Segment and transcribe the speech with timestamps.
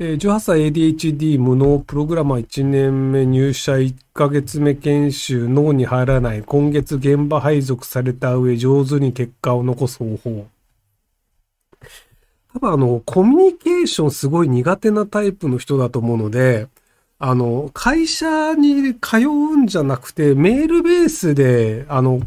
[0.00, 10.48] え18歳 ADHD 無能プログラマー1年目入社1ヶ月目研修脳に入らない今月現場配属された上上手に結果を残す方法。
[12.54, 16.66] 多分あの、コミュニケーションすごい苦手なタイプの人だと思うので、
[17.20, 22.20] あの、会社に通うんじゃなくて、メールベースで、あの、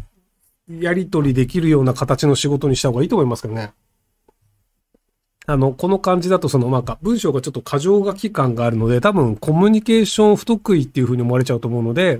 [0.70, 3.74] やり取りできるような形の仕事にした方がいいと思いますけどね。
[5.50, 12.20] あの、この感じだとそのなんか文章がちょっと過剰書き感があるので、多分コミュニケーション不得意っていう風に思われちゃうと思うので、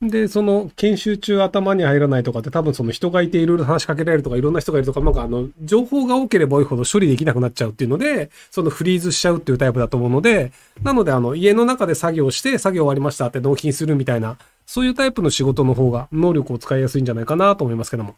[0.00, 10.52] で、その研修中頭に入らないとかって多分その人がいていろいろ話しかけられるとかいろんな人がいるとか、なんかあの、情報が多ければ多いほど処理できなくなっちゃうっていうので、そのフリーズしちゃうっていうタイプだと思うので、
[10.84, 18.14] なのであの、家の中で作業して作業終わりましたって納品するみたいな、そういうタイプの仕事の方が能力を使いやすいんじゃないかなと思いますけども。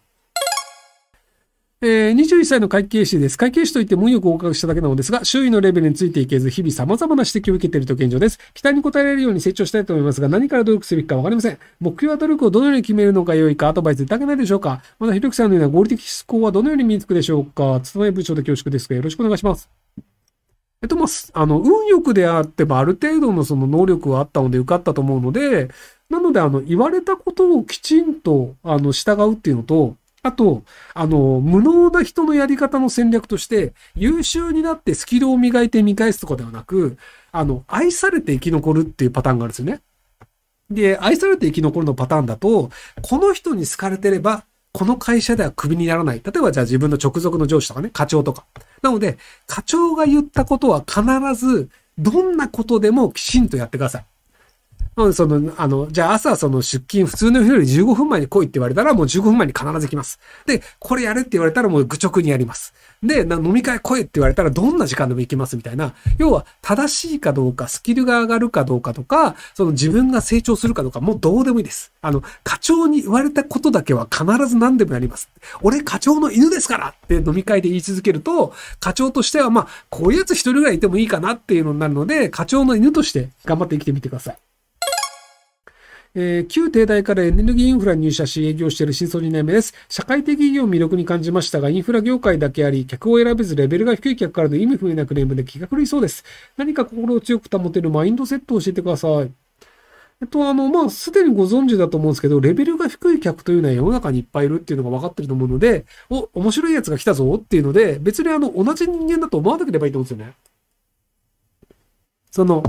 [1.81, 3.39] えー、21歳の会計士です。
[3.39, 8.41] 会計士といって運よく合格しただけなのですが、周囲のレベルについていけず、日々様々な指摘を受けていると現状です。
[8.53, 11.59] 期待に応えられるように成長したいと思いますが、何から努力すべきかわかりません。
[11.79, 19.71] 目標や努力をどのように決めるのが良いか、アドバイスいただけないでしょうかまた、ひろきさんのような合理的思考はどのように身につくでしょうか勤め部長で恐縮ですが、よろしくお願いします。
[20.83, 21.09] えっと、まあ、
[21.41, 25.69] あの、運よくであっても、ある程度のその能力はあったので受かったと思うので、
[26.11, 36.99] なので、あの、言われたことをきちんと、あの、従うっていうのと、あと、あの、無能な人のやり方の戦略として、優秀になってスキルを磨いて見返すとかではなく、
[37.31, 39.81] あの、愛されて生き残るっていうパターンがあるんですよね。
[40.71, 42.71] で、愛されて生き残るのパターンだと、
[43.03, 46.21] この人に好かれてれば、この会社ではクビにならない。
[46.23, 48.45] 例えばじゃあ自分の直属の上司とかね、課長とか。
[48.83, 51.03] なので、課長が言ったことは必
[51.35, 54.05] ず、どんなことでもきちんとやってください。
[55.05, 60.19] うん、その、あの、じゃあ朝その出勤普通の人より15分前に来いって言われたらもう15分前に必ず来ます。
[60.47, 62.75] で、これやれって言われたらもう愚直にやります。
[63.03, 65.95] で、飲み会来いって言われたらどんな時間でも行きますみたいな。
[66.19, 71.93] 要は正しいかどうか、スキルが上がるかどうかとか、その自分が成長するかどうかもうどうでもいいです。
[72.03, 75.29] あの、課長に言われたことだけは必ず何でもやります。
[75.63, 84.48] 俺課長の犬ですからって飲み会で言い続けると、課長としてはまあ、こういうやつ一人ぐらいいてもいいかなっていうのになるので、課長の犬として頑張って生きてみてください。
[86.15, 89.75] えー旧帝大からエネルギーインフラに入社し営業している新卒2年目です。
[89.89, 96.25] 社会的意義を魅力に感じましたが、インフラ業界だけあり、客を選べずレベルが低い客からの意味不明なクレームで気が狂いそうです。
[96.57, 99.33] 何か心を強く保てるマインドセットを教えてください。
[100.21, 110.35] えっと、あの、まあ、すでにご存知だと思うんですけど、レベルが低い客というのは世の中にいっぱいいるっていうのが分かってると思うので、お、面白いやつが来たぞっていうので、別にあの、同じ人間だと思わなければいいと思うんですよね。
[112.31, 112.63] その、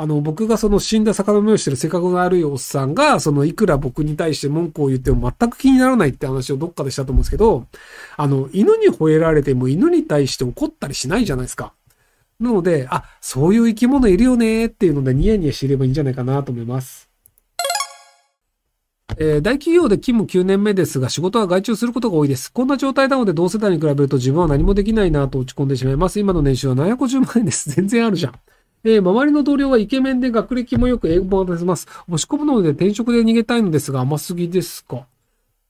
[0.00, 7.66] あの、僕がその死んだ魚の目をしてる性格の悪いおっさんが、そのいくら僕に対して文句を言っても全く気にならないって話をどっかでしたと思うんですけど、
[8.16, 11.72] あの、犬に吠えられても犬に対して怒ったりしないじゃないですか。
[12.38, 17.10] なので、あ、そういう生き物いるよねっていうのでニヤニヤしていればいいんじゃないかなと思います。
[19.18, 22.52] えー大企業で勤務9年目ですが、仕事は外注することが多いです。
[22.52, 26.20] こんな状態なので同世代に比べると自分は何もできないなと落ち込んでしまいます。
[26.20, 27.68] 今の年収は750万円です。
[27.70, 28.34] 全然あるじゃん。
[28.84, 31.86] えー周りの同僚はイケメンで学歴もよく英語も話せます。
[32.08, 35.06] 押し込むので転職で逃げたいのですが甘すぎですか？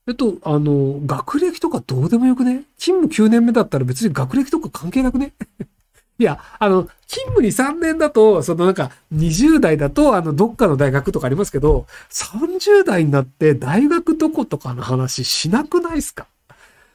[0.07, 2.63] えっと、あの、学歴とかどうでもよくね？
[2.77, 5.33] 勤務9年目だったら別に学歴とか関係なくね？
[6.17, 16.25] いや、あの、勤務に3年だと、そのなんか、20代だと、あの、どっかの大学とかありますけど、30代になって大学どことかの話しなくないですか？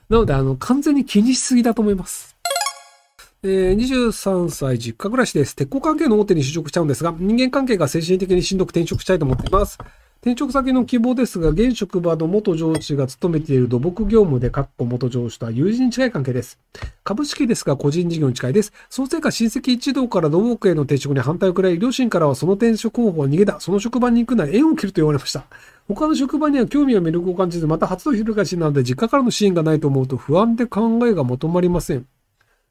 [0.09, 2.34] なので、あの、完全に気にしすぎだと思います。
[3.47, 5.55] えー23歳実家暮らしです。
[5.55, 9.77] 鉄鋼関係の大手に就職しちゃうんですが、人間関係が精神的にしんどく転職したいと思っています。
[10.23, 16.59] 転職先の希望ですが、現職場の元上司が勤めている土木業務で、かっこ元上司とは友人に近い関係です。
[17.05, 18.73] 株式ですが個人事業に近いです。
[18.89, 23.61] そのせいか親戚一同から土木への転職に反対を食らい、両親からはその転職方法は逃げだ。
[23.61, 25.45] その職場に行くなら縁を切ると言われました。
[25.87, 32.07] 他の職場には興味や魅力を感じず、また初の広がしなので、実家からの支援がないと思うと不安で考えがまとまりません。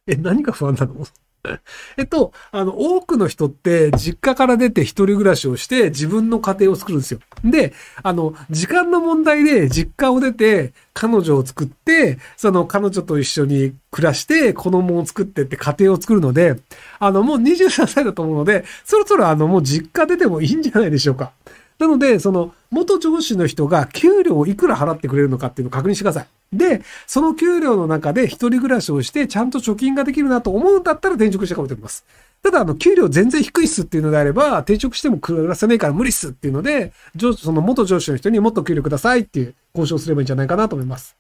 [0.08, 1.06] え、何が不安なの？
[1.98, 7.20] えっと、あの、多くの人って実家から出て一人暮らしをして自分の家庭を作るんですよ。
[7.44, 16.56] で、あの、時間の問題で実家を出て彼女を作って、その彼女と一緒に暮らして子供を作ってって家庭を作るので、
[17.00, 21.34] あの、もう23歳だと思うので、そろそろあの、もう実家出てもいいんじゃないでしょうか。
[21.78, 26.28] なので、その、元上司の人が給料をいくら払ってくれるのかっていうのを確認してください。
[26.54, 32.06] で、その給料の中で一人暮らしをして、ちゃんと貯金ができるなと思うんだったら転職してかもと思います。
[32.42, 41.16] ただ、あの、給料全然低いっすっていうのであれば、転職しても暮らせないから無理っすっていうので、上その元上司の人にもっと給料くださいっていう交渉すればいいんじゃないかなと思います。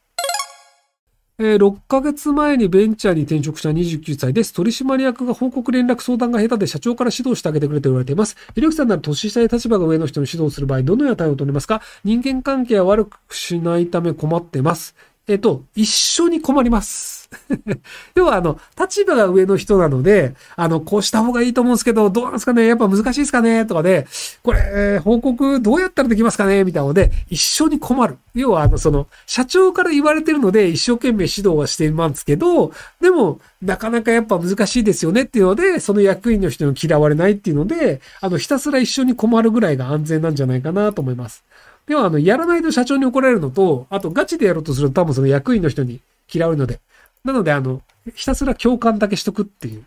[1.39, 4.53] えー、6ヶ月前にベンチャーに転職した29歳です。
[4.53, 8.36] 取締役が報告連絡相談が下手で社長から指導してあげてくれと言われています。
[8.53, 11.81] ひろきさんなら年下で立場が上の人に指導する場合、どのような対応を取りますか？
[12.03, 14.95] 人間関係は悪くしないため困ってます。
[15.28, 17.30] えっと、一緒に困ります。
[18.14, 22.68] 要は、あの、立場が上の人なので、あの、こうした方がいいと思うんですけど、どうなんですかね？
[22.68, 23.66] やっぱ難しいですかね？
[23.66, 24.06] とかで、
[24.44, 26.66] これ、報告どうやったらできますかね？
[26.66, 28.18] みたいなので、一緒に困る。
[28.36, 41.44] 要は、あの、その、社長から言われてるので、一生懸命指導はしてますけど、でも、なかなかやっぱ難しいですよねっていうので、その役員の人に嫌われないっていうので、あの、ひたすら一緒に困るぐらいが安全なんじゃないかなと思います。
[41.88, 46.00] では、あの、やらないと社長に怒られるのと、あとガチでやろうとすると多分その役員の人に
[46.33, 46.80] 嫌われるので。
[47.24, 47.81] なので、あの、
[48.15, 49.83] ひたすら共感だけしとくっていう。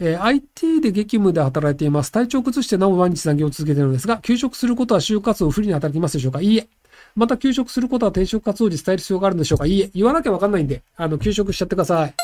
[0.00, 2.10] えー、IT で激務で働いています。
[2.10, 6.40] 体調を崩してなお毎日残業を続けているのですが、休職することは就活を不利に働きますでしょうか？
[6.40, 6.66] いいえ。
[7.14, 9.66] また休職することは転職活動時伝える必要があるんでしょうか？
[9.66, 9.90] いいえ。
[9.94, 12.14] 言わなきゃわかんないんで、あの、休職しちゃってください。